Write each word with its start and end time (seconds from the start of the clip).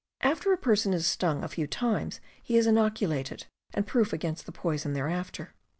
After 0.21 0.51
a 0.51 0.57
person 0.57 0.95
is 0.95 1.05
stung 1.05 1.43
a 1.43 1.47
few 1.47 1.67
times 1.67 2.19
he 2.41 2.57
is 2.57 2.65
inoculated, 2.65 3.45
and 3.71 3.85
proof 3.85 4.11
against 4.13 4.47
the 4.47 4.51
poison 4.51 4.93
thereafter. 4.93 5.53